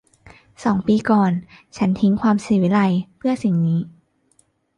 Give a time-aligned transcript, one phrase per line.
[0.63, 1.31] สองปีก่อน
[1.77, 3.79] ฉันทิ้งความศิวิไลซ์เพื่อสิ่งนี้